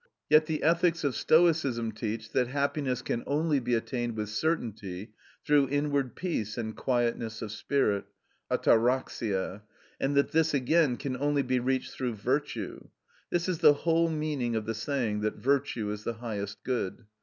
[0.31, 5.13] Yet the ethics of Stoicism teach that happiness can only be attained with certainty
[5.45, 8.05] through inward peace and quietness of spirit
[8.49, 9.61] (αταραξια),
[9.99, 12.87] and that this again can only be reached through virtue;
[13.29, 17.05] this is the whole meaning of the saying that virtue is the highest good.